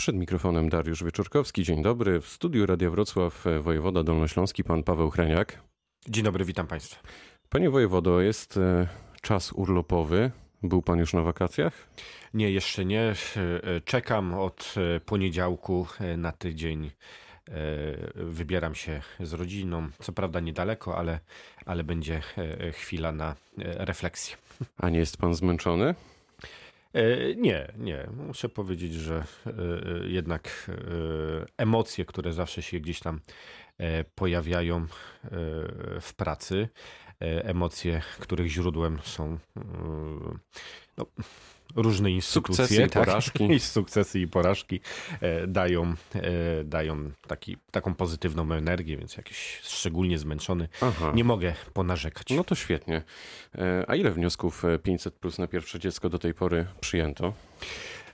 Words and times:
Przed 0.00 0.16
mikrofonem 0.16 0.68
Dariusz 0.68 1.04
Wieczorkowski. 1.04 1.62
Dzień 1.62 1.82
dobry. 1.82 2.20
W 2.20 2.28
studiu 2.28 2.66
Radia 2.66 2.90
Wrocław 2.90 3.44
wojewoda 3.60 4.02
dolnośląski, 4.02 4.64
pan 4.64 4.82
Paweł 4.82 5.10
Hreniak. 5.10 5.62
Dzień 6.08 6.24
dobry, 6.24 6.44
witam 6.44 6.66
państwa. 6.66 7.00
Panie 7.48 7.70
wojewodo, 7.70 8.20
jest 8.20 8.56
e, 8.56 8.88
czas 9.22 9.52
urlopowy. 9.52 10.30
Był 10.62 10.82
pan 10.82 10.98
już 10.98 11.12
na 11.12 11.22
wakacjach? 11.22 11.88
Nie, 12.34 12.50
jeszcze 12.50 12.84
nie. 12.84 13.00
E, 13.00 13.14
czekam 13.84 14.34
od 14.34 14.74
e, 14.96 15.00
poniedziałku 15.00 15.86
na 16.16 16.32
tydzień. 16.32 16.90
Wybieram 18.14 18.74
się 18.74 19.02
z 19.20 19.32
rodziną. 19.32 19.88
Co 20.02 20.12
prawda 20.12 20.40
niedaleko, 20.40 20.98
ale, 20.98 21.20
ale 21.66 21.84
będzie 21.84 22.22
chwila 22.72 23.12
na 23.12 23.36
refleksję. 23.58 24.36
A 24.78 24.88
nie 24.88 24.98
jest 24.98 25.16
pan 25.16 25.34
zmęczony? 25.34 25.94
Nie, 27.36 27.72
nie. 27.78 28.08
Muszę 28.26 28.48
powiedzieć, 28.48 28.94
że 28.94 29.24
jednak 30.04 30.70
emocje, 31.56 32.04
które 32.04 32.32
zawsze 32.32 32.62
się 32.62 32.80
gdzieś 32.80 33.00
tam 33.00 33.20
pojawiają 34.14 34.86
w 36.00 36.14
pracy, 36.16 36.68
emocje, 37.20 38.02
których 38.20 38.48
źródłem 38.48 38.98
są 39.02 39.38
no, 40.96 41.06
różne 41.76 42.10
instytucje. 42.10 42.54
Sukcesy 42.66 42.80
tak? 42.80 42.86
i 42.86 43.06
porażki. 43.06 43.50
I 43.54 43.60
sukcesy 43.60 44.20
i 44.20 44.28
porażki 44.28 44.80
dają, 45.48 45.94
dają 46.64 47.10
taki, 47.26 47.56
taką 47.70 47.94
pozytywną 47.94 48.52
energię, 48.52 48.96
więc 48.96 49.16
jakiś 49.16 49.60
szczególnie 49.62 50.18
zmęczony 50.18 50.68
Aha. 50.80 51.12
nie 51.14 51.24
mogę 51.24 51.54
ponarzekać. 51.72 52.26
No 52.30 52.44
to 52.44 52.54
świetnie. 52.54 53.02
A 53.86 53.96
ile 53.96 54.10
wniosków 54.10 54.62
500 54.82 55.14
plus 55.14 55.38
na 55.38 55.46
pierwsze 55.46 55.78
dziecko 55.78 56.08
do 56.08 56.18
tej 56.18 56.34
pory 56.34 56.66
przyjęto? 56.80 57.32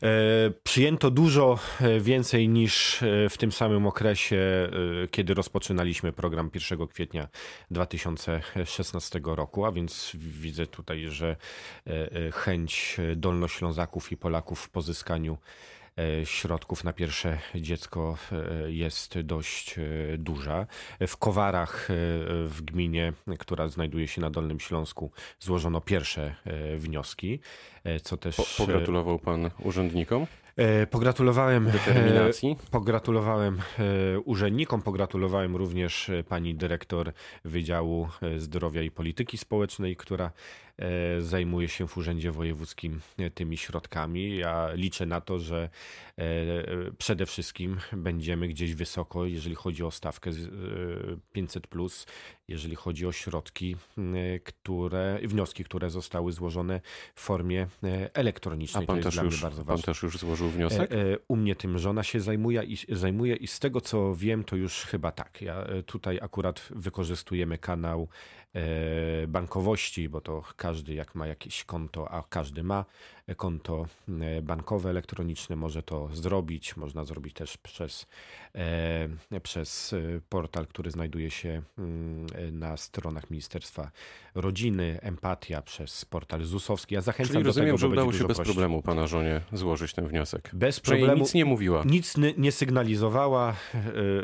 E, 0.02 0.50
przyjęto 0.62 1.10
dużo 1.10 1.58
e, 1.80 2.00
więcej 2.00 2.48
niż 2.48 3.02
e, 3.02 3.28
w 3.28 3.38
tym 3.38 3.52
samym 3.52 3.86
okresie, 3.86 4.36
kiedy 5.10 5.34
rozpoczynaliśmy 5.34 6.12
program 6.12 6.50
1 6.54 6.86
kwietnia 6.86 7.28
2016 7.70 9.20
roku, 9.24 9.64
a 9.64 9.72
więc 9.72 10.12
widzę 10.14 10.66
tutaj, 10.66 11.06
że 11.08 11.36
chęć 12.32 12.96
Dolnoślązaków 13.16 14.12
i 14.12 14.16
Polaków 14.16 14.60
w 14.60 14.68
pozyskaniu 14.68 15.38
środków 16.24 16.84
na 16.84 16.92
pierwsze 16.92 17.38
dziecko 17.54 18.18
e, 18.32 18.72
jest 18.72 19.20
dość 19.20 19.78
e, 19.78 19.82
duża. 20.18 20.66
W 21.06 21.16
Kowarach 21.16 21.88
w 22.44 22.62
gminie, 22.62 23.12
która 23.38 23.68
znajduje 23.68 24.08
się 24.08 24.20
na 24.20 24.30
Dolnym 24.30 24.60
Śląsku, 24.60 25.10
złożono 25.40 25.80
pierwsze 25.80 26.34
wnioski, 26.76 27.40
co 28.02 28.16
też... 28.16 28.36
Po, 28.36 28.44
pogratulował 28.58 29.18
pan 29.18 29.50
urzędnikom? 29.58 30.26
Pogratulowałem 30.90 31.70
determinacji. 31.70 32.56
Pogratulowałem 32.70 33.58
urzędnikom, 34.24 34.82
pogratulowałem 34.82 35.56
również 35.56 36.10
pani 36.28 36.54
dyrektor 36.54 37.12
Wydziału 37.44 38.08
Zdrowia 38.38 38.82
i 38.82 38.90
Polityki 38.90 39.38
Społecznej, 39.38 39.96
która 39.96 40.30
E, 40.65 40.65
zajmuje 41.18 41.68
się 41.68 41.88
w 41.88 41.96
Urzędzie 41.96 42.32
Wojewódzkim 42.32 43.00
e, 43.18 43.30
tymi 43.30 43.56
środkami. 43.56 44.36
Ja 44.36 44.72
liczę 44.72 45.06
na 45.06 45.20
to, 45.20 45.38
że 45.38 45.68
e, 46.18 46.24
przede 46.98 47.26
wszystkim 47.26 47.76
będziemy 47.92 48.48
gdzieś 48.48 48.74
wysoko, 48.74 49.26
jeżeli 49.26 49.54
chodzi 49.54 49.84
o 49.84 49.90
stawkę 49.90 50.30
500, 51.32 51.66
jeżeli 52.48 52.76
chodzi 52.76 53.06
o 53.06 53.12
środki, 53.12 53.76
które, 54.44 55.20
wnioski, 55.22 55.64
które 55.64 55.90
zostały 55.90 56.32
złożone 56.32 56.80
w 57.14 57.20
formie 57.20 57.66
elektronicznej. 58.14 58.84
A 58.84 58.86
pan, 58.86 59.02
też 59.02 59.16
już, 59.16 59.42
bardzo 59.42 59.64
pan 59.64 59.82
też 59.82 60.02
już 60.02 60.18
złożył 60.18 60.48
wniosek? 60.48 60.90
U 61.28 61.36
mnie 61.36 61.56
tym 61.56 61.78
żona 61.78 62.02
się 62.02 62.20
zajmuje 62.20 62.62
i, 62.64 62.76
zajmuje 62.88 63.36
i 63.36 63.46
z 63.46 63.58
tego 63.58 63.80
co 63.80 64.14
wiem, 64.14 64.44
to 64.44 64.56
już 64.56 64.74
chyba 64.74 65.12
tak. 65.12 65.42
Ja 65.42 65.66
tutaj 65.86 66.18
akurat 66.22 66.68
wykorzystujemy 66.70 67.58
kanał 67.58 68.08
bankowości, 69.28 70.08
bo 70.08 70.20
to 70.20 70.42
każdy 70.56 70.94
jak 70.94 71.14
ma 71.14 71.26
jakieś 71.26 71.64
konto, 71.64 72.10
a 72.10 72.22
każdy 72.22 72.62
ma 72.62 72.84
konto 73.34 73.86
e, 74.20 74.42
bankowe 74.42 74.90
elektroniczne, 74.90 75.56
może 75.56 75.82
to 75.82 76.08
zrobić. 76.12 76.76
Można 76.76 77.04
zrobić 77.04 77.34
też 77.34 77.56
przez, 77.56 78.06
e, 78.54 79.40
przez 79.42 79.92
e, 79.92 80.20
portal, 80.28 80.66
który 80.66 80.90
znajduje 80.90 81.30
się 81.30 81.62
mm, 81.78 82.26
na 82.52 82.76
stronach 82.76 83.30
Ministerstwa 83.30 83.90
Rodziny, 84.34 84.98
Empatia, 85.02 85.62
przez 85.62 86.04
portal 86.04 86.44
ZUS-owski. 86.44 86.94
Ja 86.94 87.00
zachęcam 87.00 87.32
Czyli 87.32 87.44
do 87.44 87.48
rozumiem, 87.48 87.68
tego, 87.68 87.78
że 87.78 87.88
udało 87.88 88.12
się 88.12 88.24
bez 88.24 88.40
problemu 88.40 88.82
pana 88.82 89.06
żonie 89.06 89.40
złożyć 89.52 89.92
ten 89.92 90.08
wniosek. 90.08 90.50
Bez 90.52 90.80
problemu. 90.80 91.22
nic 91.22 91.34
nie 91.34 91.44
mówiła. 91.44 91.82
Nic 91.86 92.14
nie 92.36 92.52
sygnalizowała. 92.52 93.56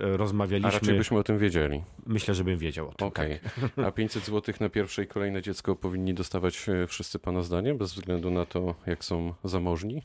Rozmawialiśmy. 0.00 0.68
A 0.68 0.80
raczej 0.80 0.98
byśmy 0.98 1.18
o 1.18 1.22
tym 1.22 1.38
wiedzieli. 1.38 1.82
Myślę, 2.06 2.34
żebym 2.34 2.58
wiedział 2.58 2.88
o 2.88 2.92
tym. 2.92 3.08
Okej. 3.08 3.40
Okay. 3.72 3.86
A 3.86 3.92
500 3.92 4.24
zł 4.24 4.54
na 4.60 4.68
pierwsze 4.68 5.02
i 5.02 5.06
kolejne 5.06 5.42
dziecko 5.42 5.76
powinni 5.76 6.14
dostawać 6.14 6.66
wszyscy 6.88 7.18
pana 7.18 7.42
zdaniem, 7.42 7.78
bez 7.78 7.94
względu 7.94 8.30
na 8.30 8.46
to, 8.46 8.74
jak 8.86 8.91
są 9.00 9.34
zamożni? 9.44 10.02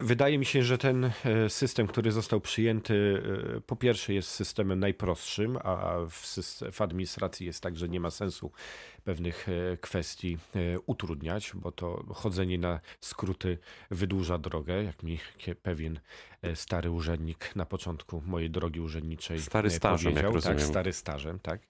Wydaje 0.00 0.38
mi 0.38 0.44
się, 0.44 0.62
że 0.62 0.78
ten 0.78 1.04
e, 1.04 1.10
system, 1.48 1.86
który 1.86 2.12
został 2.12 2.40
przyjęty, 2.40 3.22
e, 3.56 3.60
po 3.60 3.76
pierwsze 3.76 4.14
jest 4.14 4.28
systemem 4.28 4.80
najprostszym, 4.80 5.56
a 5.56 5.96
w, 6.72 6.80
administracji 6.80 7.46
jest 7.46 7.62
tak, 7.62 7.76
że 7.76 7.88
nie 7.88 8.00
ma 8.00 8.10
sensu 8.10 8.52
pewnych 9.04 9.48
e, 9.48 9.76
kwestii 9.76 10.38
utrudniać, 10.86 11.52
bo 11.54 11.72
to 11.72 12.04
chodzenie 12.14 12.58
na 12.58 12.80
skróty 13.00 13.58
wydłuża 13.90 14.38
drogę, 14.38 14.82
jak 14.84 15.02
mi 15.02 15.18
pewien 15.62 16.00
stary 16.54 16.90
urzędnik 16.90 17.56
na 17.56 17.66
początku 17.66 18.22
mojej 18.26 18.50
drogi 18.50 18.80
urzędniczej 18.80 19.40
stary 19.40 19.70
stażem, 19.70 20.14
powiedział. 20.14 20.40
tak, 20.40 20.62
stary 20.62 20.92
stażem, 20.92 21.38
tak 21.38 21.60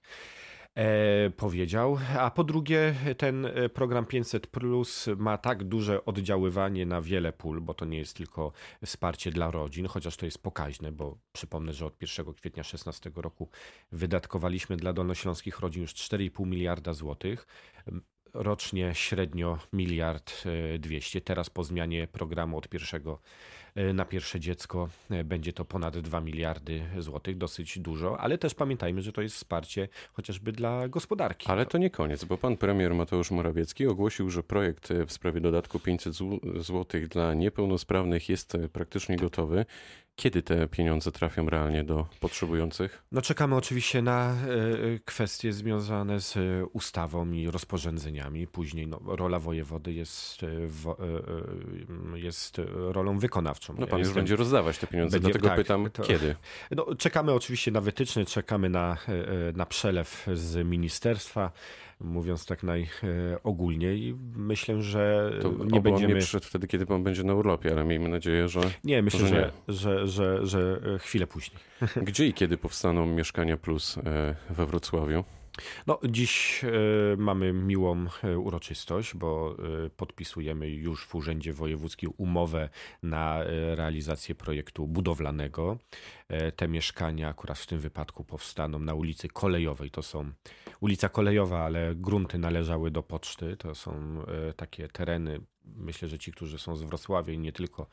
powiedział. 1.37 1.97
A 2.19 2.31
po 2.31 2.43
drugie, 2.43 2.95
ten 3.17 3.45
e, 3.45 3.69
program 3.69 4.05
500 4.05 4.47
Plus 4.47 5.09
ma 5.17 5.37
tak 5.37 5.63
duże 5.63 6.05
oddziaływanie 6.05 6.85
na 6.85 7.01
wiele 7.01 7.33
pól, 7.33 7.61
bo 7.61 7.73
to 7.73 7.85
nie 7.85 7.97
jest 7.97 8.17
tylko 8.17 8.51
wsparcie 8.85 9.31
dla 9.31 9.51
rodzin, 9.51 9.87
chociaż 9.87 10.17
to 10.17 10.25
jest 10.25 10.43
pokaźne, 10.43 10.91
bo 10.91 11.17
przypomnę, 11.31 11.73
że 11.73 11.85
od 11.85 12.01
1 12.01 12.25
kwietnia 12.25 12.63
2016 12.63 13.11
roku 13.15 13.49
wydatkowaliśmy 13.91 14.77
dla 14.77 14.93
dolnośląskich 14.93 15.59
rodzin 15.59 15.81
już 15.81 15.93
4,5 15.93 16.47
miliarda 16.47 16.93
złotych 16.93 17.47
rocznie 18.35 18.95
średnio 18.95 19.57
miliard 19.73 20.33
e, 20.45 20.79
dwieście. 20.79 21.21
Teraz 21.21 21.49
po 21.49 21.63
zmianie 21.63 22.07
programu 22.07 22.57
od 22.57 22.67
pierwszego 22.69 23.19
e, 23.19 23.64
na 23.93 24.05
pierwsze 24.05 24.39
dziecko 24.39 24.89
e, 25.09 25.23
będzie 25.23 25.53
to 25.53 25.65
ponad 25.65 25.97
2 25.97 26.21
miliardy 26.21 26.83
złotych, 26.99 27.37
dosyć 27.37 27.79
dużo, 27.79 28.19
ale 28.19 28.37
też 28.37 28.53
pamiętajmy, 28.53 29.01
że 29.01 29.11
to 29.11 29.21
jest 29.21 29.35
wsparcie 29.35 29.87
chociażby 30.13 30.51
dla 30.51 30.87
gospodarki. 30.87 31.47
Ale 31.47 31.65
to 31.65 31.77
nie 31.77 31.89
koniec, 31.89 32.25
bo 32.25 32.37
pan 32.37 32.57
premier 32.57 32.95
Mateusz 32.95 33.31
Morawiecki 33.31 33.87
ogłosił, 33.87 34.29
że 34.29 34.43
projekt 34.43 34.89
w 35.07 35.11
sprawie 35.11 35.41
dodatku 35.41 35.79
500 35.79 36.15
złotych 36.59 37.07
dla 37.07 37.33
niepełnosprawnych 37.33 38.29
jest 38.29 38.57
praktycznie 38.73 39.17
gotowy. 39.17 39.65
Kiedy 40.15 40.41
te 40.41 40.67
pieniądze 40.67 41.11
trafią 41.11 41.49
realnie 41.49 41.83
do 41.83 42.07
potrzebujących? 42.19 43.03
No 43.11 43.21
czekamy 43.21 43.55
oczywiście 43.55 44.01
na 44.01 44.31
e, 44.31 44.35
kwestie 45.05 45.53
związane 45.53 46.19
z 46.19 46.37
ustawą 46.73 47.31
i 47.31 47.47
rozporządzeniami. 47.47 48.47
Później 48.47 48.87
no, 48.87 48.99
rola 49.05 49.39
wojewody 49.39 49.93
jest, 49.93 50.43
e, 50.43 50.47
e, 50.47 52.19
jest 52.19 52.61
rolą 52.67 53.19
wykonawczą. 53.19 53.64
No 53.73 53.87
pan 53.87 53.99
ja 53.99 54.05
już 54.05 54.15
będzie 54.15 54.35
rozdawać 54.35 54.77
te 54.77 54.87
pieniądze, 54.87 55.19
będzie, 55.19 55.27
dlatego 55.27 55.47
tak, 55.47 55.57
pytam 55.57 55.89
to, 55.91 56.03
kiedy? 56.03 56.35
No, 56.71 56.95
czekamy 56.97 57.33
oczywiście 57.33 57.71
na 57.71 57.81
wytyczne, 57.81 58.25
czekamy 58.25 58.69
na, 58.69 58.97
na 59.53 59.65
przelew 59.65 60.27
z 60.33 60.67
ministerstwa 60.67 61.51
mówiąc 61.99 62.45
tak 62.45 62.59
najogólniej. 62.63 64.15
Myślę, 64.35 64.81
że 64.81 65.31
to 65.41 65.53
nie 65.65 65.81
będziemy... 65.81 66.13
nie 66.13 66.19
przyszedł 66.19 66.45
wtedy, 66.45 66.67
kiedy 66.67 66.85
pan 66.85 67.03
będzie 67.03 67.23
na 67.23 67.33
urlopie, 67.33 67.71
ale 67.71 67.83
miejmy 67.83 68.09
nadzieję, 68.09 68.47
że 68.47 68.61
Nie, 68.83 69.01
myślę, 69.01 69.27
że, 69.27 69.35
nie. 69.35 69.73
Że, 69.73 70.07
że, 70.07 70.07
że, 70.07 70.45
że 70.45 70.99
chwilę 70.99 71.27
później. 71.27 71.59
Gdzie 72.01 72.27
i 72.27 72.33
kiedy 72.33 72.57
powstaną 72.57 73.05
Mieszkania 73.05 73.57
Plus 73.57 73.97
e, 73.97 74.35
we 74.49 74.65
Wrocławiu? 74.65 75.23
No, 75.87 75.99
dziś 76.09 76.63
y, 76.63 77.17
mamy 77.17 77.53
miłą 77.53 78.05
y, 78.23 78.39
uroczystość, 78.39 79.15
bo 79.15 79.55
y, 79.85 79.89
podpisujemy 79.89 80.69
już 80.69 81.05
w 81.05 81.15
Urzędzie 81.15 81.53
Wojewódzkim 81.53 82.11
umowę 82.17 82.69
na 83.03 83.43
realizację 83.75 84.35
projektu 84.35 84.87
budowlanego. 84.87 85.77
Te 86.55 86.67
mieszkania 86.67 87.29
akurat 87.29 87.57
w 87.57 87.67
tym 87.67 87.79
wypadku 87.79 88.23
powstaną 88.23 88.79
na 88.79 88.93
ulicy 88.93 89.27
Kolejowej. 89.27 89.91
To 89.91 90.03
są 90.03 90.31
ulica 90.79 91.09
Kolejowa, 91.09 91.59
ale 91.59 91.95
grunty 91.95 92.37
należały 92.37 92.91
do 92.91 93.03
poczty. 93.03 93.57
To 93.57 93.75
są 93.75 94.23
takie 94.55 94.87
tereny. 94.87 95.39
Myślę, 95.65 96.07
że 96.07 96.19
ci, 96.19 96.31
którzy 96.31 96.59
są 96.59 96.75
z 96.75 96.83
Wrocławia 96.83 97.33
i 97.33 97.39
nie 97.39 97.51
tylko 97.51 97.87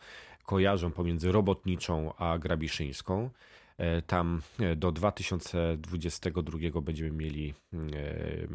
kojarzą 0.45 0.91
pomiędzy 0.91 1.33
Robotniczą 1.33 2.15
a 2.17 2.39
Grabiszyńską. 2.39 3.31
E, 3.79 4.03
tam 4.03 4.43
e, 4.61 4.77
do 4.77 4.93
2022 4.93 6.81
będziemy 6.83 7.11
mieli 7.11 7.55
e, 7.73 7.77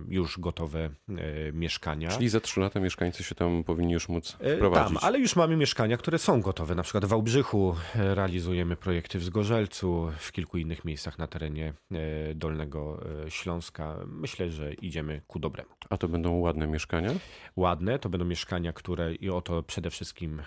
już 0.07 0.39
gotowe 0.39 0.89
mieszkania. 1.53 2.09
Czyli 2.09 2.29
za 2.29 2.39
3 2.39 2.59
lata 2.59 2.79
mieszkańcy 2.79 3.23
się 3.23 3.35
tam 3.35 3.63
powinni 3.63 3.93
już 3.93 4.09
móc 4.09 4.37
wprowadzić. 4.55 4.99
Tam, 4.99 5.07
ale 5.07 5.19
już 5.19 5.35
mamy 5.35 5.57
mieszkania, 5.57 5.97
które 5.97 6.19
są 6.19 6.41
gotowe. 6.41 6.75
Na 6.75 6.83
przykład 6.83 7.05
w 7.05 7.07
Wałbrzychu 7.07 7.75
realizujemy 7.95 8.75
projekty 8.75 9.19
w 9.19 9.23
Zgorzelcu, 9.23 10.11
w 10.17 10.31
kilku 10.31 10.57
innych 10.57 10.85
miejscach 10.85 11.17
na 11.17 11.27
terenie 11.27 11.73
Dolnego 12.35 13.03
Śląska. 13.29 13.95
Myślę, 14.07 14.51
że 14.51 14.73
idziemy 14.73 15.21
ku 15.27 15.39
dobremu. 15.39 15.69
A 15.89 15.97
to 15.97 16.07
będą 16.07 16.39
ładne 16.39 16.67
mieszkania? 16.67 17.11
Ładne, 17.55 17.99
to 17.99 18.09
będą 18.09 18.25
mieszkania, 18.25 18.73
które 18.73 19.15
i 19.15 19.29
o 19.29 19.41
to 19.41 19.63
przede 19.63 19.89
wszystkim 19.89 20.41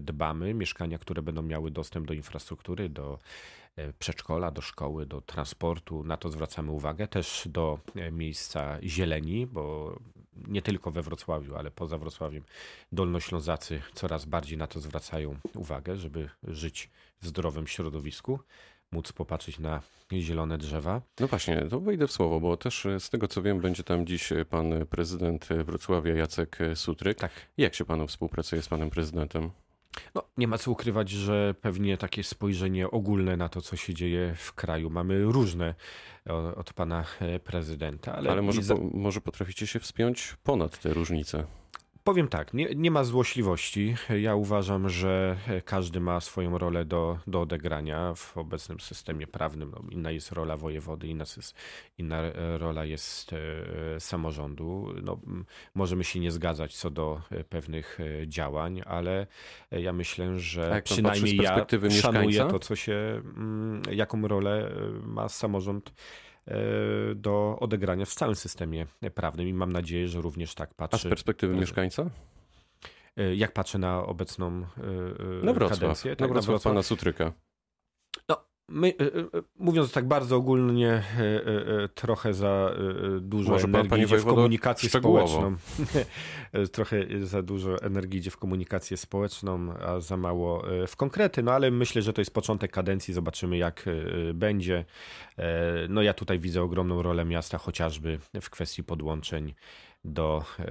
dbamy. 0.00 0.54
Mieszkania, 0.54 0.98
które 0.98 1.22
będą 1.22 1.42
miały 1.42 1.70
dostęp 1.70 2.06
do 2.06 2.14
infrastruktury, 2.14 2.88
do 2.88 3.18
przedszkola, 3.98 4.50
do 4.50 4.62
szkoły, 4.62 5.06
do 5.06 5.20
transportu. 5.20 6.04
Na 6.04 6.16
to 6.16 6.30
zwracamy 6.30 6.70
uwagę. 6.70 7.08
Też 7.08 7.48
do 7.50 7.78
e, 7.96 8.10
miejsca 8.10 8.78
zieleni, 8.82 9.46
bo 9.46 9.96
nie 10.48 10.62
tylko 10.62 10.90
we 10.90 11.02
Wrocławiu, 11.02 11.56
ale 11.56 11.70
poza 11.70 11.98
Wrocławiem 11.98 12.44
dolnoślązacy 12.92 13.82
coraz 13.94 14.24
bardziej 14.24 14.58
na 14.58 14.66
to 14.66 14.80
zwracają 14.80 15.36
uwagę, 15.54 15.96
żeby 15.96 16.30
żyć 16.42 16.90
w 17.20 17.26
zdrowym 17.26 17.66
środowisku 17.66 18.38
móc 18.92 19.12
popatrzeć 19.12 19.58
na 19.58 19.82
zielone 20.12 20.58
drzewa. 20.58 21.02
No 21.20 21.26
właśnie, 21.26 21.62
to 21.62 21.80
wejdę 21.80 22.06
w 22.06 22.12
słowo, 22.12 22.40
bo 22.40 22.56
też 22.56 22.86
e, 22.86 23.00
z 23.00 23.10
tego 23.10 23.28
co 23.28 23.42
wiem, 23.42 23.60
będzie 23.60 23.84
tam 23.84 24.06
dziś 24.06 24.32
pan 24.50 24.86
prezydent 24.86 25.48
Wrocławia 25.64 26.14
Jacek 26.14 26.58
Sutryk. 26.74 27.18
Tak. 27.18 27.32
Jak 27.56 27.74
się 27.74 27.84
panu 27.84 28.06
współpracuje 28.06 28.62
z 28.62 28.68
panem 28.68 28.90
prezydentem? 28.90 29.50
No, 30.14 30.22
nie 30.36 30.48
ma 30.48 30.58
co 30.58 30.70
ukrywać, 30.70 31.10
że 31.10 31.54
pewnie 31.60 31.98
takie 31.98 32.24
spojrzenie 32.24 32.90
ogólne 32.90 33.36
na 33.36 33.48
to, 33.48 33.62
co 33.62 33.76
się 33.76 33.94
dzieje 33.94 34.34
w 34.36 34.52
kraju 34.52 34.90
mamy 34.90 35.24
różne 35.24 35.74
od 36.56 36.72
pana 36.72 37.04
e, 37.20 37.40
prezydenta. 37.40 38.14
Ale, 38.14 38.30
ale 38.30 38.42
może, 38.42 38.62
po, 38.62 38.80
może 38.94 39.20
potraficie 39.20 39.66
się 39.66 39.80
wspiąć 39.80 40.36
ponad 40.44 40.78
te 40.78 40.94
różnice? 40.94 41.44
Powiem 42.06 42.28
tak, 42.28 42.54
nie, 42.54 42.68
nie 42.74 42.90
ma 42.90 43.04
złośliwości. 43.04 43.96
Ja 44.20 44.34
uważam, 44.34 44.88
że 44.88 45.36
każdy 45.64 46.00
ma 46.00 46.20
swoją 46.20 46.58
rolę 46.58 46.84
do, 46.84 47.18
do 47.26 47.40
odegrania 47.40 48.14
w 48.14 48.36
obecnym 48.36 48.80
systemie 48.80 49.26
prawnym. 49.26 49.70
No, 49.70 49.82
inna 49.90 50.10
jest 50.10 50.32
rola 50.32 50.56
wojewody, 50.56 51.06
inna, 51.06 51.24
inna 51.98 52.22
rola 52.58 52.84
jest 52.84 53.32
e, 53.32 54.00
samorządu. 54.00 54.94
No, 55.02 55.20
możemy 55.74 56.04
się 56.04 56.20
nie 56.20 56.30
zgadzać 56.30 56.76
co 56.76 56.90
do 56.90 57.20
e, 57.30 57.44
pewnych 57.44 57.98
e, 58.00 58.28
działań, 58.28 58.82
ale 58.84 59.26
ja 59.70 59.92
myślę, 59.92 60.38
że 60.38 60.82
przynajmniej 60.84 61.36
ja 61.36 61.66
szanuję 61.90 62.48
to, 62.50 62.58
co 62.58 62.76
się, 62.76 63.22
jaką 63.90 64.28
rolę 64.28 64.72
ma 65.02 65.28
samorząd 65.28 65.92
do 67.14 67.56
odegrania 67.60 68.04
w 68.04 68.14
całym 68.14 68.34
systemie 68.34 68.86
prawnym 69.14 69.48
i 69.48 69.52
mam 69.52 69.72
nadzieję, 69.72 70.08
że 70.08 70.20
również 70.20 70.54
tak 70.54 70.74
patrzy. 70.74 70.96
A 70.96 70.98
z 70.98 71.10
perspektywy 71.10 71.56
mieszkańca? 71.56 72.10
E, 73.16 73.34
jak 73.34 73.52
patrzę 73.52 73.78
na 73.78 74.06
obecną 74.06 74.46
e, 75.42 75.44
na 75.44 75.52
Wrocław, 75.52 75.80
kadencję? 75.80 76.16
Tak, 76.16 76.20
na 76.20 76.26
Wrocław, 76.26 76.46
na 76.46 76.52
Wrocław 76.52 76.72
pana 76.72 76.82
Sutryka. 76.82 77.32
No, 78.28 78.44
My, 78.68 78.94
mówiąc 79.58 79.92
tak 79.92 80.08
bardzo 80.08 80.36
ogólnie, 80.36 81.02
trochę 81.94 82.34
za 82.34 82.70
dużo 83.20 83.52
Może 83.52 83.68
energii 83.68 84.02
idzie 84.02 84.18
w 84.18 84.24
komunikację 84.24 84.88
społeczną. 84.88 85.56
trochę 86.72 87.06
za 87.22 87.42
dużo 87.42 87.82
energii 87.82 88.18
idzie 88.18 88.30
w 88.30 88.36
komunikację 88.36 88.96
społeczną, 88.96 89.74
a 89.78 90.00
za 90.00 90.16
mało 90.16 90.64
w 90.86 90.96
konkrety. 90.96 91.42
No 91.42 91.52
ale 91.52 91.70
myślę, 91.70 92.02
że 92.02 92.12
to 92.12 92.20
jest 92.20 92.34
początek 92.34 92.72
kadencji. 92.72 93.14
Zobaczymy, 93.14 93.56
jak 93.56 93.84
będzie. 94.34 94.84
No 95.88 96.02
ja 96.02 96.14
tutaj 96.14 96.38
widzę 96.38 96.62
ogromną 96.62 97.02
rolę 97.02 97.24
miasta, 97.24 97.58
chociażby 97.58 98.18
w 98.40 98.50
kwestii 98.50 98.84
podłączeń 98.84 99.54
do 100.06 100.44
e, 100.58 100.64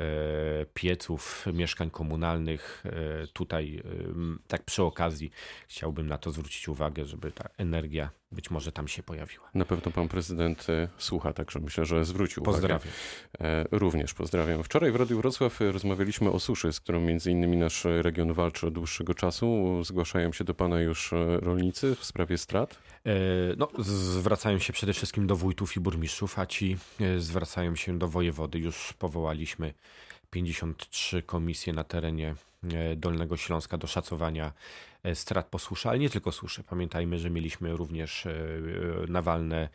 pieców 0.73 1.45
mieszkań 1.53 1.89
komunalnych. 1.89 2.83
E, 2.85 3.27
tutaj, 3.27 3.81
e, 3.85 4.37
tak 4.47 4.63
przy 4.63 4.83
okazji, 4.83 5.31
chciałbym 5.67 6.07
na 6.07 6.17
to 6.17 6.31
zwrócić 6.31 6.67
uwagę, 6.67 7.05
żeby 7.05 7.31
ta 7.31 7.49
energia 7.57 8.09
być 8.35 8.51
może 8.51 8.71
tam 8.71 8.87
się 8.87 9.03
pojawiła. 9.03 9.49
Na 9.53 9.65
pewno 9.65 9.91
pan 9.91 10.07
prezydent 10.07 10.67
słucha, 10.97 11.33
także 11.33 11.59
myślę, 11.59 11.85
że 11.85 12.05
zwrócił 12.05 12.43
pozdrawiam. 12.43 12.79
uwagę. 12.79 13.65
Również 13.71 14.13
pozdrawiam. 14.13 14.63
Wczoraj 14.63 14.91
w 14.91 14.95
Radiu 14.95 15.17
Wrocław 15.17 15.59
rozmawialiśmy 15.61 16.31
o 16.31 16.39
suszy, 16.39 16.73
z 16.73 16.79
którą 16.79 17.01
między 17.01 17.31
innymi 17.31 17.57
nasz 17.57 17.85
region 17.85 18.33
walczy 18.33 18.67
od 18.67 18.73
dłuższego 18.73 19.13
czasu. 19.13 19.79
Zgłaszają 19.83 20.33
się 20.33 20.43
do 20.43 20.53
pana 20.53 20.81
już 20.81 21.13
rolnicy 21.39 21.95
w 21.95 22.05
sprawie 22.05 22.37
strat? 22.37 22.79
No, 23.57 23.69
zwracają 23.79 24.59
się 24.59 24.73
przede 24.73 24.93
wszystkim 24.93 25.27
do 25.27 25.35
wójtów 25.35 25.77
i 25.77 25.79
burmistrzów, 25.79 26.39
a 26.39 26.45
ci 26.45 26.77
zwracają 27.17 27.75
się 27.75 27.99
do 27.99 28.07
wojewody. 28.07 28.59
Już 28.59 28.93
powołaliśmy 28.93 29.73
53 30.29 31.21
komisje 31.21 31.73
na 31.73 31.83
terenie 31.83 32.29
e, 32.29 32.35
Dolnego 32.95 33.38
Śląska 33.38 33.77
do 33.77 33.88
szacowania 33.88 34.53
e, 35.03 35.15
strat 35.15 35.47
po 35.47 35.59
suszy, 35.59 35.89
ale 35.89 36.00
nie 36.00 36.09
tylko 36.09 36.31
suszy. 36.31 36.63
Pamiętajmy, 36.63 37.19
że 37.19 37.29
mieliśmy 37.29 37.77
również 37.77 38.25
e, 38.25 38.33
nawalne 39.07 39.69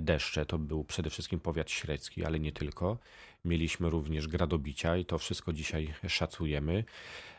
deszcze. 0.00 0.46
To 0.46 0.58
był 0.58 0.84
przede 0.84 1.10
wszystkim 1.10 1.40
powiat 1.40 1.70
średzki, 1.70 2.24
ale 2.24 2.40
nie 2.40 2.52
tylko. 2.52 2.98
Mieliśmy 3.44 3.90
również 3.90 4.28
gradobicia 4.28 4.96
i 4.96 5.04
to 5.04 5.18
wszystko 5.18 5.52
dzisiaj 5.52 5.94
szacujemy. 6.08 6.84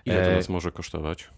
Ile 0.05 0.25
to 0.25 0.31
nas 0.31 0.49
może 0.49 0.71
kosztować? 0.71 1.29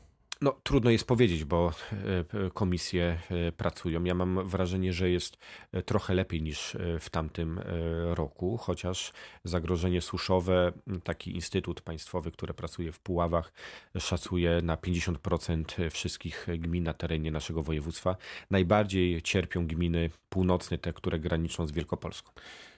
No, 0.44 0.56
trudno 0.64 0.90
jest 0.90 1.08
powiedzieć, 1.08 1.44
bo 1.44 1.72
e, 1.92 2.50
komisje 2.50 3.20
e, 3.30 3.52
pracują. 3.52 4.04
Ja 4.04 4.14
mam 4.16 4.48
wrażenie, 4.48 4.94
że 4.94 5.10
jest 5.10 5.38
e, 5.72 5.82
trochę 5.82 6.14
lepiej 6.14 6.42
niż 6.42 6.78
w 7.00 7.10
tamtym 7.10 7.60
roku, 8.10 8.58
chociaż 8.58 9.14
zagrożenie 9.44 10.02
suszowe, 10.02 10.72
taki 11.04 11.36
instytut 11.36 11.82
państwowy, 11.82 12.32
który 12.32 12.54
pracuje 12.54 12.92
w 12.92 13.00
Puławach, 13.00 13.54
szacuje 14.00 14.62
na 14.64 14.76
50% 14.76 15.90
wszystkich 15.90 16.48
gmin 16.58 16.84
na 16.84 16.94
terenie 16.94 17.32
naszego 17.32 17.64
województwa. 17.64 18.16
Najbardziej 18.52 19.22
cierpią 19.22 19.68
gminy 19.68 20.10
północne, 20.30 20.78
te, 20.78 20.94
które 20.94 21.20
graniczą 21.20 21.66
z 21.66 21.72
Wielkopolską. 21.72 22.32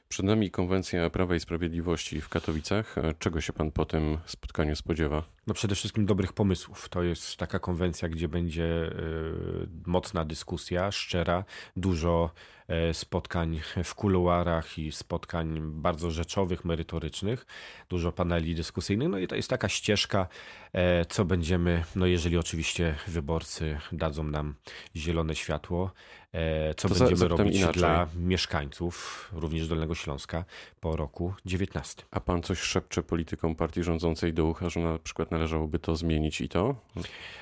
Przed 0.09 0.25
nami 0.25 0.51
konwencja 0.51 1.09
Prawa 1.09 1.35
i 1.35 1.39
Sprawiedliwości 1.39 2.21
w 2.21 2.29
Katowicach. 2.29 2.95
Czego 3.19 3.41
się 3.41 3.53
pan 3.53 3.71
po 3.71 3.85
tym 3.85 4.17
spotkaniu 4.25 4.75
spodziewa? 4.75 5.34
No 5.47 5.53
przede 5.53 5.75
wszystkim 5.75 6.05
dobrych 6.05 6.33
pomysłów. 6.33 6.89
To 6.89 7.03
jest 7.03 7.37
taka 7.37 7.59
konwencja, 7.59 8.09
gdzie 8.09 8.27
będzie 8.27 8.63
y, 8.63 9.67
mocna 9.85 10.25
dyskusja, 10.25 10.91
szczera, 10.91 11.43
dużo 11.77 12.31
e, 12.67 12.93
spotkań 12.93 13.61
w 13.83 13.95
kuluarach 13.95 14.77
i 14.79 14.91
spotkań 14.91 15.61
bardzo 15.61 16.11
rzeczowych, 16.11 16.65
merytorycznych, 16.65 17.45
dużo 17.89 18.11
paneli 18.11 18.55
dyskusyjnych. 18.55 19.09
No 19.09 19.17
i 19.17 19.27
to 19.27 19.35
jest 19.35 19.49
taka 19.49 19.69
ścieżka, 19.69 20.27
e, 20.73 21.05
co 21.05 21.25
będziemy, 21.25 21.83
no 21.95 22.05
jeżeli 22.05 22.37
oczywiście 22.37 22.95
wyborcy 23.07 23.77
dadzą 23.91 24.23
nam 24.23 24.55
zielone 24.95 25.35
światło, 25.35 25.91
e, 26.31 26.73
co 26.73 26.89
to 26.89 26.95
będziemy 26.95 27.27
robić 27.27 27.55
inaczej. 27.55 27.73
dla 27.73 28.07
mieszkańców, 28.15 29.29
również 29.33 29.67
Dolnego 29.67 29.95
Śląska, 29.95 30.45
po 30.79 30.95
roku 30.95 31.33
19. 31.45 32.03
A 32.11 32.19
pan 32.19 32.41
coś 32.43 32.59
szepcze 32.59 33.03
politykom 33.03 33.55
partii 33.55 33.83
rządzącej 33.83 34.33
do 34.33 34.45
ucha, 34.45 34.69
że 34.69 34.79
na 34.79 34.99
przykład 34.99 35.31
należałoby 35.35 35.79
to 35.79 35.95
zmienić 35.95 36.41
i 36.41 36.49
to? 36.49 36.75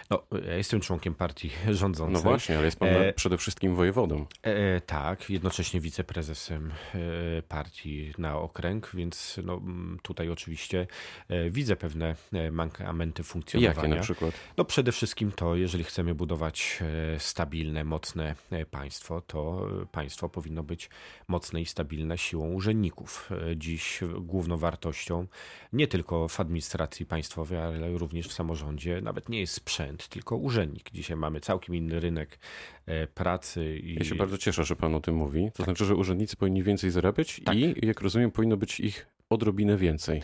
No, 0.10 0.24
ja 0.48 0.58
jestem 0.58 0.82
członkiem 0.82 1.16
partii 1.16 1.50
rządzącej. 1.72 2.14
No 2.14 2.20
właśnie, 2.20 2.58
ale 2.58 2.66
jest 2.66 2.80
pan 2.80 2.90
e... 2.90 3.14
przede 3.14 3.38
wszystkim 3.38 3.76
wojewodą. 3.76 4.26
E, 4.42 4.82
tak, 4.82 5.30
jednocześnie 5.30 5.80
wiceprezesem 5.80 6.72
e, 6.72 7.42
partii 7.42 8.14
na 8.18 8.38
okręg, 8.38 8.92
więc 8.94 9.40
no, 9.44 9.62
tutaj 10.02 10.30
oczywiście 10.30 10.88
e, 11.30 11.50
widzę 11.50 11.76
pewne 11.76 12.16
e, 12.34 12.52
mankamenty 12.52 13.24
funkcjonowania. 13.24 13.76
Jakie 13.76 13.96
na 13.96 14.02
przykład? 14.02 14.34
No 14.58 14.66
przede 14.66 14.92
wszystkim 14.92 15.32
to, 15.32 15.56
jeżeli 15.56 15.84
chcemy 15.84 16.16
budować 16.16 16.80
e, 17.16 17.20
stabilne, 17.20 17.84
mocne 17.84 18.36
państwo, 18.72 19.22
to 19.22 19.68
państwo 19.92 20.30
powinno 20.30 20.64
być 20.64 20.90
mocne 21.28 21.62
i 21.62 21.66
stabilne 21.66 22.18
siłą 22.18 22.52
urzędników. 22.52 23.30
Dziś 23.56 24.00
główną 24.20 24.58
wartością 24.58 25.28
nie 25.74 25.88
tylko 25.88 26.28
w 26.28 26.40
administracji 26.40 27.06
państwowej, 27.06 27.60
ale 27.60 27.83
również 27.92 28.28
w 28.28 28.34
samorządzie 28.34 29.02
nawet 29.02 29.30
nie 29.30 29.40
jest 29.40 29.54
sprzęt, 29.54 30.08
tylko 30.08 30.36
urzędnik. 30.38 30.92
Dzisiaj 30.92 31.18
mamy 31.18 31.40
całkiem 31.40 31.76
inny 31.76 32.00
rynek 32.00 32.40
e, 32.86 33.08
pracy. 33.08 33.78
I... 33.78 33.96
Ja 33.96 34.04
się 34.04 34.16
bardzo 34.16 34.38
cieszę, 34.38 34.64
że 34.64 34.76
pan 34.76 34.96
o 34.96 35.00
tym 35.00 35.16
mówi. 35.16 35.46
To 35.52 35.58
tak. 35.58 35.66
znaczy, 35.66 35.86
że 35.86 35.96
urzędnicy 35.96 36.38
powinni 36.38 36.64
więcej 36.64 36.92
zarabiać 36.92 37.42
tak. 37.46 37.56
i, 37.56 37.76
jak 37.82 38.02
rozumiem, 38.02 38.32
powinno 38.32 38.58
być 38.58 38.80
ich 38.80 39.08
odrobinę 39.30 39.78
więcej. 39.78 40.22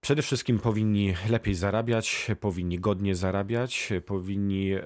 Przede 0.00 0.22
wszystkim 0.22 0.58
powinni 0.58 1.14
lepiej 1.30 1.54
zarabiać, 1.54 2.26
powinni 2.40 2.78
godnie 2.78 3.14
zarabiać, 3.14 3.90
powinni 4.06 4.72
e, 4.72 4.82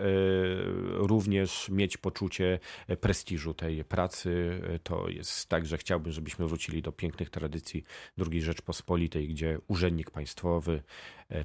również 0.92 1.68
mieć 1.68 1.96
poczucie 1.96 2.58
prestiżu 3.00 3.54
tej 3.54 3.84
pracy. 3.84 4.60
To 4.82 5.08
jest 5.08 5.48
tak, 5.48 5.66
że 5.66 5.78
chciałbym, 5.78 6.12
żebyśmy 6.12 6.46
wrócili 6.46 6.82
do 6.82 6.92
pięknych 6.92 7.30
tradycji 7.30 7.84
II 8.30 8.42
Rzeczpospolitej, 8.42 9.28
gdzie 9.28 9.58
urzędnik 9.68 10.10
państwowy 10.10 10.82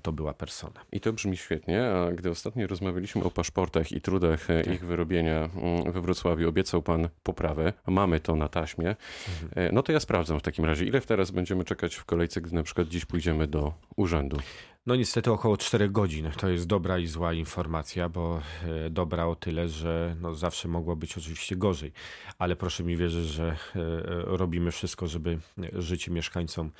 to 0.02 0.12
była 0.12 0.34
persona. 0.34 0.80
I 0.92 1.00
to 1.00 1.14
brzmi 1.14 1.38
świetnie, 1.38 1.86
a 1.86 2.12
gdy 2.12 2.30
ostatnio 2.30 2.68
rozmawialiśmy 2.68 3.24
o 3.24 3.32
paszportach 3.32 3.92
i 3.92 4.02
trudach 4.02 4.48
tak. 4.48 4.68
ich 4.68 4.86
wyrobienia 4.86 5.50
mm, 5.56 5.92
we 5.92 6.02
Wrocławiu, 6.02 6.50
obiecał 6.50 6.82
pan 6.82 7.10
poprawę. 7.24 7.74
Mamy 7.88 8.20
to 8.20 8.36
na 8.36 8.48
taśmie. 8.48 8.96
Mhm. 9.44 9.76
No 9.76 9.84
to 9.84 9.92
ja 9.92 10.00
sprawdzam 10.00 10.40
w 10.40 10.44
takim 10.44 10.66
razie, 10.66 10.86
ile 10.86 11.02
teraz 11.02 11.32
będziemy 11.32 11.64
czekać 11.64 11.96
w 11.96 12.06
kolejce, 12.06 12.42
gdy 12.42 12.56
na 12.56 12.64
przykład 12.64 12.88
dziś 12.88 13.06
pójdziemy 13.06 13.48
do 13.48 13.74
urzędu. 13.96 14.38
No 14.88 14.96
niestety 14.96 15.32
około 15.32 15.58
4 15.58 15.90
godzin. 15.90 16.32
To 16.38 16.50
jest 16.50 16.68
dobra 16.68 17.00
i 17.00 17.08
zła 17.08 17.34
informacja, 17.34 18.10
bo 18.10 18.42
e, 18.86 18.90
dobra 18.90 19.26
o 19.26 19.36
tyle, 19.36 19.70
że 19.70 20.16
no 20.22 20.36
zawsze 20.36 20.68
mogło 20.68 20.96
być 20.96 21.18
oczywiście 21.18 21.56
gorzej. 21.56 21.92
Ale 22.40 22.56
proszę 22.56 22.84
mi 22.84 22.98
wierzyć, 22.98 23.28
że 23.28 23.48
e, 23.48 23.56
robimy 24.26 24.72
wszystko, 24.72 25.08
żeby 25.08 25.40
życie 25.74 26.12
mieszkańcom 26.12 26.72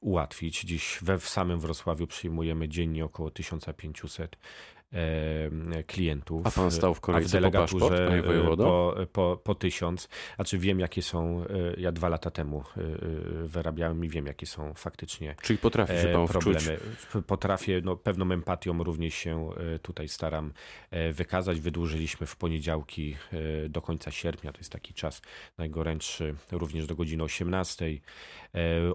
ułatwić. 0.00 0.60
Dziś 0.60 0.98
we 1.02 1.18
w 1.18 1.28
samym 1.28 1.60
Wrocławiu 1.60 2.06
przyjmujemy 2.06 2.68
dziennie 2.68 3.04
około 3.04 3.30
1500 3.30 4.36
klientów. 5.86 6.46
A 6.46 6.50
pan 6.50 6.70
stał 6.70 6.94
w 6.94 7.00
kolejce 7.00 7.40
po 7.40 7.50
paszport, 7.50 7.96
panie 8.08 8.22
wojewodo? 8.22 8.94
Po, 8.96 9.06
po, 9.06 9.40
po 9.44 9.54
tysiąc. 9.54 10.08
Znaczy 10.36 10.58
wiem, 10.58 10.80
jakie 10.80 11.02
są, 11.02 11.44
e, 11.44 11.80
ja 11.80 11.92
dwa 11.92 12.08
lata 12.08 12.30
temu 12.30 12.64
e, 12.76 12.80
e, 12.80 13.46
wyrabiałem 13.46 14.04
i 14.04 14.08
wiem, 14.08 14.26
jakie 14.26 14.46
są 14.46 14.74
faktycznie 14.74 15.36
Czyli 15.42 15.58
potrafi 15.58 15.92
się 15.92 16.08
pan 16.12 16.26
problemy. 16.26 16.58
Wczuć. 16.58 17.24
Potrafię, 17.26 17.80
no, 17.84 17.96
pewną 17.96 18.32
empatią 18.32 18.84
również 18.84 19.14
się 19.14 19.50
tutaj 19.82 20.08
staram 20.08 20.52
wykazać. 21.12 21.60
Wydłużyliśmy 21.60 22.26
w 22.26 22.36
poniedziałki 22.36 23.16
do 23.68 23.82
końca 23.82 24.10
sierpnia, 24.10 24.52
to 24.52 24.58
jest 24.58 24.72
taki 24.72 24.94
czas 24.94 25.22
najgorętszy, 25.58 26.34
również 26.52 26.86
do 26.86 26.94
godziny 26.94 27.22
18. 27.22 27.86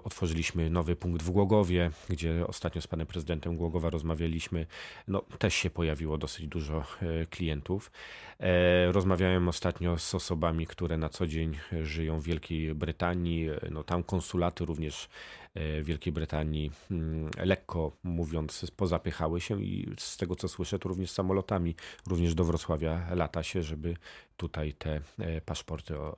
Otworzyliśmy 0.03 0.69
nowy 0.69 0.95
punkt 0.95 1.24
w 1.24 1.29
Głogowie, 1.29 1.91
gdzie 2.10 2.48
ostatnio 2.48 2.81
z 2.81 2.88
panem 2.88 3.07
prezydentem 3.07 3.57
Głogowa 3.57 3.89
rozmawialiśmy. 3.89 4.65
No, 5.07 5.21
też 5.39 5.53
się 5.53 5.69
pojawiło 5.81 6.17
dosyć 6.17 6.47
dużo 6.47 6.83
e, 7.01 7.25
klientów. 7.25 7.91
E, 8.39 8.91
rozmawiałem 8.91 9.47
ostatnio 9.47 9.97
z 9.97 10.15
osobami, 10.15 10.67
które 10.67 10.97
na 10.97 11.09
co 11.09 11.27
dzień 11.27 11.57
żyją 11.83 12.19
w 12.19 12.23
Wielkiej 12.23 12.75
Brytanii. 12.75 13.50
No, 13.71 13.83
tam 13.83 14.03
konsulaty 14.03 14.65
również 14.65 15.09
E, 15.40 15.40
Wielkiej 15.84 16.13
Brytanii 16.13 16.72
mm, 16.91 17.29
lekko 17.38 17.91
mówiąc 18.03 18.72
pozapychały 18.75 19.41
się 19.41 19.63
i 19.63 19.93
z 19.98 20.17
tego 20.17 20.36
co 20.36 20.48
słyszę 20.48 20.79
to 20.79 20.89
również 20.89 21.12
samolotami 21.12 21.75
również 22.08 22.36
do 22.36 22.43
Wrocławia 22.43 23.15
lata 23.15 23.43
się, 23.43 23.63
żeby 23.63 23.96
tutaj 24.38 24.74
te 24.74 25.01
e, 25.20 25.41
paszporty 25.41 25.96
e, 25.96 26.10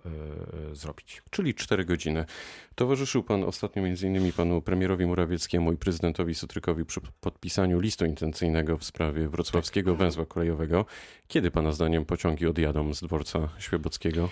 zrobić. 0.75 1.21
Czyli 1.29 1.55
4 1.55 1.85
godziny. 1.85 2.25
Towarzyszył 2.75 3.23
pan 3.23 3.43
ostatnio 3.43 3.83
między 3.83 4.07
innymi 4.07 4.33
panu 4.33 4.61
premierowi 4.61 5.05
Morawieckiemu 5.05 5.71
i 5.71 5.77
prezydentowi 5.77 6.35
Sutrykowi 6.35 6.85
przy 6.85 7.01
podpisaniu 7.21 7.79
listu 7.79 8.05
intencyjnego 8.05 8.77
w 8.77 8.83
sprawie 8.83 9.29
wrocławskiego 9.29 9.91
tak. 9.91 9.99
węzła 9.99 10.25
kolejowego. 10.25 10.85
Kiedy 11.27 11.51
pana 11.51 11.71
zdaniem 11.71 12.05
pociągi 12.05 12.47
odjadą 12.47 12.93
z 12.93 13.01
dworca 13.01 13.49
Świebockiego? 13.59 14.29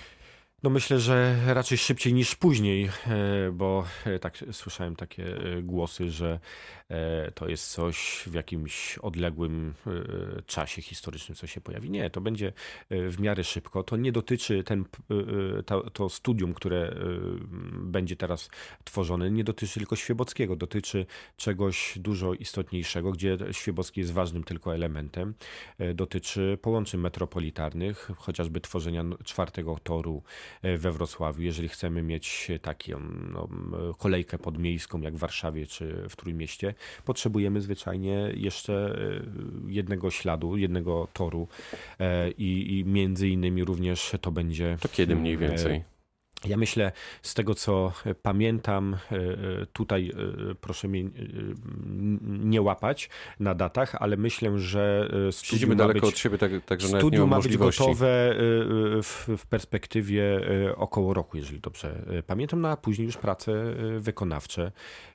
No 0.64 0.70
myślę, 0.70 1.00
że 1.00 1.36
raczej 1.48 1.78
szybciej 1.78 2.14
niż 2.14 2.36
później, 2.36 2.86
e, 2.86 3.52
bo 3.52 3.86
e, 4.06 4.20
tak 4.20 4.38
słyszałem 4.52 4.96
takie 4.96 5.24
e, 5.26 5.62
głosy, 5.62 6.12
że 6.12 6.40
to 7.36 7.48
jest 7.48 7.72
coś 7.72 8.24
w 8.28 8.34
jakimś 8.34 8.98
odległym 8.98 9.74
czasie 10.46 10.82
historycznym, 10.82 11.36
co 11.36 11.48
się 11.48 11.62
pojawi. 11.62 11.90
Nie, 11.90 12.10
to 12.10 12.22
będzie 12.22 12.54
w 12.90 13.16
miarę 13.20 13.44
szybko. 13.44 13.84
To 13.84 13.98
nie 13.98 14.12
dotyczy 14.12 14.64
ten, 14.64 14.86
to, 15.66 15.90
to 15.90 16.10
studium, 16.10 16.54
które 16.54 16.96
będzie 17.74 18.16
teraz 18.16 18.50
tworzone, 18.84 19.32
nie 19.32 19.44
dotyczy 19.44 19.80
tylko 19.80 19.96
Świebockiego, 19.96 20.56
dotyczy 20.56 21.06
czegoś 21.38 21.94
dużo 21.98 22.34
istotniejszego, 22.34 23.12
gdzie 23.12 23.38
Świebocki 23.52 24.00
jest 24.00 24.14
ważnym 24.14 24.44
tylko 24.44 24.76
elementem. 24.76 25.34
Dotyczy 25.96 26.58
połączeń 26.62 27.00
metropolitarnych, 27.00 28.12
chociażby 28.18 28.62
tworzenia 28.62 29.04
czwartego 29.24 29.78
toru 29.84 30.24
E, 30.62 30.78
we 30.78 30.92
Wrocławiu, 30.92 31.42
jeżeli 31.42 31.70
chcemy 31.70 32.04
mieć 32.04 32.52
taką 32.62 33.00
no, 33.32 33.50
kolejkę 33.98 34.38
podmiejską 34.38 35.02
jak 35.02 35.16
w 35.16 35.20
Warszawie 35.20 35.68
czy 35.68 36.10
w 36.10 36.16
Trójmieście, 36.16 36.74
potrzebujemy 37.06 37.62
zwyczajnie 37.62 38.32
jeszcze 38.36 38.74
e, 38.74 39.72
jednego 39.72 40.12
śladu, 40.12 40.58
jednego 40.58 41.08
toru 41.14 41.48
e, 42.00 42.32
i, 42.32 42.80
i 42.80 42.86
między 42.86 43.28
innymi 43.28 43.64
również 43.64 44.16
to 44.22 44.32
będzie... 44.32 44.78
To 44.82 44.90
kiedy 44.90 45.16
mniej 45.16 45.38
więcej? 45.38 45.84
Ja 46.46 46.58
myślę, 46.58 46.92
z 47.22 47.34
tego 47.34 47.56
co 47.56 47.94
pamiętam, 48.22 48.94
e, 48.94 49.16
e, 49.16 49.66
tutaj 49.74 50.12
e, 50.52 50.56
proszę 50.56 50.88
mnie 50.88 51.04
nie 52.22 52.62
łapać 52.62 53.10
na 53.40 53.56
datach, 53.56 53.96
ale 53.96 54.18
myślę, 54.18 54.60
że 54.60 55.12
studium 55.32 55.76
daleko 55.76 56.00
być, 56.00 56.10
od 56.10 56.18
siebie, 56.18 56.38
tak, 56.38 56.52
także 56.66 56.88
studium 56.88 57.30
ma 57.30 57.40
być 57.40 57.58
gotowe 57.58 58.36
w, 59.04 59.28
w, 59.38 59.46
perspektywie 59.46 60.42
około 60.76 61.14
roku, 61.14 61.38
jeżeli 61.38 61.60
dobrze 61.60 62.06
pamiętam, 62.28 62.62
no 62.62 62.70
a 62.70 62.78
później 62.78 63.06
już 63.06 63.18
prace 63.18 63.76
wykonawcze. 64.00 64.72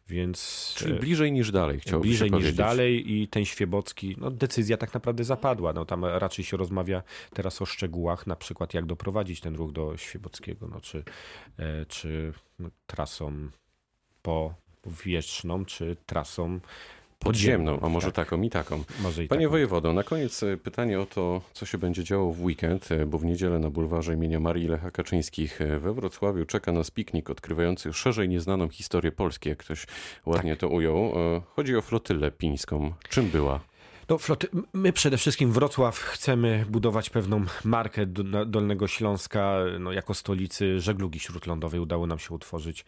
Więc, 0.09 0.73
Czyli 0.76 0.95
bliżej 0.95 1.33
niż 1.33 1.50
dalej, 1.50 1.80
chciałbym 1.80 2.09
Bliżej 2.09 2.30
niż 2.30 2.52
dalej 2.52 3.12
i 3.12 3.28
ten 3.28 3.45
Świebocki, 3.45 4.16
no 4.18 4.30
decyzja 4.30 4.76
tak 4.76 4.95
naprawdę 4.95 5.25
zapadła. 5.25 5.73
No, 5.73 5.85
tam 5.85 6.04
raczej 6.04 6.45
się 6.45 6.56
rozmawia 6.56 7.02
teraz 7.35 7.62
o 7.62 7.66
szczegółach, 7.66 8.26
na 8.26 8.37
przykład 8.37 8.75
jak 8.75 8.87
doprowadzić 8.87 9.40
ten 9.40 9.56
ruch 9.56 9.73
do 9.73 9.97
Świebockiego, 9.97 10.68
no, 10.68 10.80
czy, 10.80 10.99
e, 10.99 11.02
czy 11.88 12.32
no, 12.58 12.68
trasą 12.87 13.50
powietrzną, 14.23 15.64
czy 15.64 15.96
trasą 16.06 16.61
Podziemną, 17.18 17.80
a 17.80 17.88
może 17.88 18.06
tak. 18.12 18.26
taką 18.26 18.42
i 18.42 18.50
taką. 18.50 18.85
Może 19.00 19.25
i 19.25 19.28
Panie 19.28 19.40
taką. 19.40 19.50
wojewodo, 19.50 19.92
na 19.92 20.02
koniec 20.02 20.42
e, 20.42 20.56
pytanie 20.56 21.00
o 21.00 21.06
to, 21.06 21.42
co 21.52 21.66
się 21.66 21.78
będzie 21.78 22.04
działo 22.04 22.32
w 22.32 22.42
weekend, 22.42 22.92
e, 22.92 23.06
bo 23.06 23.18
w 23.18 23.25
niedzielę 23.25 23.58
na 23.58 23.70
bulwarze 23.70 24.14
imienia 24.14 24.40
Marii 24.40 24.68
Lecha 24.68 24.90
Kaczyńskich 24.90 25.61
e, 25.61 25.78
we 25.78 25.92
Wrocławiu 25.94 26.44
czeka 26.44 26.73
nas 26.73 26.90
piknik 26.90 27.30
odkrywający 27.30 27.92
szerzej 27.92 28.28
nieznaną 28.28 28.68
historię 28.68 29.12
Polski, 29.12 29.49
jak 29.49 29.58
ktoś 29.58 29.87
ładnie 30.26 30.52
tak. 30.52 30.61
to 30.61 30.68
ujął. 30.68 31.12
Chodzi 31.56 31.76
o 31.76 31.82
flotylę 31.82 32.30
pińską. 32.30 32.92
Czym 33.08 33.28
była? 33.28 33.61
No, 34.08 34.18
floty, 34.18 34.48
my 34.72 34.92
przede 34.92 35.16
wszystkim 35.16 35.52
Wrocław 35.52 35.98
chcemy 35.98 36.66
budować 36.68 37.10
pewną 37.10 37.44
markę 37.64 38.06
Dolnego 38.46 38.88
Śląska 38.88 39.58
no, 39.80 39.92
jako 39.92 40.14
stolicy 40.14 40.80
żeglugi 40.80 41.20
śródlądowej. 41.20 41.80
Udało 41.80 42.06
nam 42.06 42.18
się 42.18 42.34
utworzyć, 42.34 42.84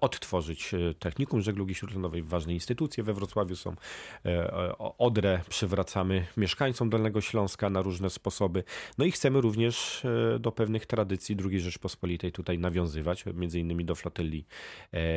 odtworzyć 0.00 0.74
e, 0.74 0.94
technikum 0.94 1.42
żeglugi 1.42 1.74
śródlądowej. 1.74 2.22
Ważne 2.22 2.54
instytucje 2.54 3.04
we 3.04 3.14
Wrocławiu 3.14 3.56
są. 3.56 3.74
E, 4.24 4.78
Odrę 4.78 5.40
przywracamy 5.48 6.26
mieszkańcom 6.36 6.90
Dolnego 6.90 7.20
Śląska 7.20 7.70
na 7.70 7.82
różne 7.82 8.10
sposoby. 8.10 8.64
No 8.98 9.04
i 9.04 9.12
chcemy 9.12 9.40
również 9.40 10.04
e, 10.04 10.38
do 10.38 10.52
pewnych 10.52 10.86
tradycji 10.86 11.36
II 11.50 11.60
Rzeczpospolitej 11.60 12.32
tutaj 12.32 12.58
nawiązywać, 12.58 13.24
między 13.34 13.60
innymi 13.60 13.84
do 13.84 13.94
flotyli 13.94 14.46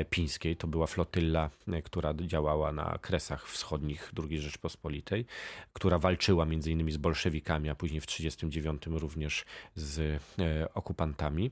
pińskiej. 0.10 0.56
To 0.56 0.68
była 0.68 0.88
flotylla, 0.88 1.50
która 1.84 2.14
działała 2.14 2.74
na 2.74 2.98
kresach 3.02 3.48
wschodnich 3.48 4.12
II 4.30 4.40
Rzeczpospolitej 4.40 5.26
która 5.74 6.00
walczyła 6.00 6.46
między 6.46 6.72
innymi 6.72 6.92
z 6.92 6.98
bolszewikami, 6.98 7.70
a 7.70 7.76
później 7.76 8.02
w 8.02 8.06
1939 8.06 9.02
również 9.02 9.46
z 9.76 10.00
e, 10.40 10.74
okupantami. 10.74 11.52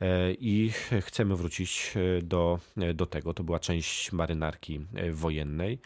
E, 0.00 0.32
I 0.32 0.70
chcemy 1.00 1.36
wrócić 1.36 1.94
e, 1.96 2.22
do, 2.22 2.58
do 2.94 3.06
tego. 3.06 3.34
To 3.34 3.44
była 3.44 3.58
część 3.58 4.12
marynarki 4.12 4.80
wojennej. 5.12 5.78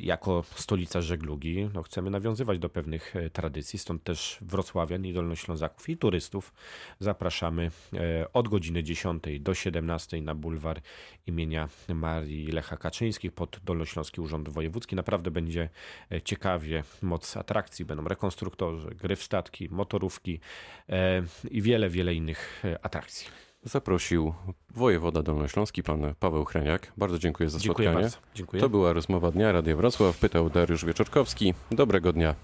Jako 0.00 0.44
stolica 0.54 1.00
żeglugi 1.00 1.68
no, 1.74 1.82
chcemy 1.82 2.10
nawiązywać 2.10 2.58
do 2.58 2.68
pewnych 2.68 3.14
tradycji, 3.32 3.78
stąd 3.78 4.02
też 4.02 4.38
Wrocławian 4.40 5.04
i 5.04 5.12
Dolnoślązaków 5.12 5.88
i 5.88 5.96
turystów 5.96 6.52
zapraszamy 6.98 7.70
od 8.32 8.48
godziny 8.48 8.82
10 8.82 9.22
do 9.40 9.54
17 9.54 10.22
na 10.22 10.34
bulwar 10.34 10.80
imienia 11.26 11.68
Marii 11.88 12.46
Lecha 12.46 12.76
Kaczyńskich 12.76 13.32
pod 13.32 13.60
Dolnośląski 13.64 14.20
Urząd 14.20 14.48
Wojewódzki. 14.48 14.96
Naprawdę 14.96 15.30
będzie 15.30 15.68
ciekawie 16.24 16.65
moc 17.02 17.36
atrakcji, 17.36 17.84
będą 17.84 18.04
rekonstruktorzy, 18.04 18.88
gry 18.88 19.16
w 19.16 19.22
statki, 19.22 19.68
motorówki 19.70 20.40
e, 20.88 21.22
i 21.50 21.62
wiele, 21.62 21.90
wiele 21.90 22.14
innych 22.14 22.62
e, 22.64 22.84
atrakcji. 22.84 23.26
Zaprosił 23.62 24.34
wojewoda 24.74 25.22
dolnośląski, 25.22 25.82
pan 25.82 26.14
Paweł 26.20 26.44
Hreniak. 26.44 26.92
Bardzo 26.96 27.18
dziękuję 27.18 27.50
za 27.50 27.58
dziękuję 27.58 27.88
spotkanie. 27.88 28.02
Bardzo. 28.02 28.18
Dziękuję. 28.34 28.60
To 28.60 28.68
była 28.68 28.92
rozmowa 28.92 29.30
dnia 29.30 29.52
Radia 29.52 29.76
Wrocław. 29.76 30.18
Pytał 30.18 30.50
Dariusz 30.50 30.84
Wieczorkowski. 30.84 31.54
Dobrego 31.70 32.12
dnia. 32.12 32.34